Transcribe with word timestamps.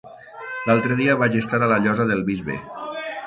L'altre 0.69 0.97
dia 1.01 1.17
vaig 1.23 1.37
estar 1.41 1.61
a 1.65 1.69
la 1.73 1.79
Llosa 1.83 2.09
del 2.13 2.23
Bisbe. 2.31 2.57